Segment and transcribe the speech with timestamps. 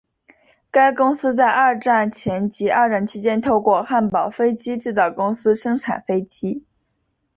[0.71, 6.65] 该公司在二战前及二战期间透过汉堡飞机制造公司生产飞机。